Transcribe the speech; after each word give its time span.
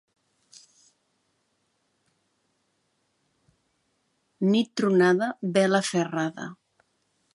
Nit 4.55 4.73
tronada, 4.81 5.29
vela 5.59 5.83
aferrada. 5.87 6.49